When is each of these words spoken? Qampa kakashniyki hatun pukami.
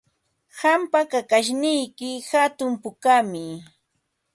Qampa 0.59 0.99
kakashniyki 1.11 2.09
hatun 2.29 2.71
pukami. 2.81 3.45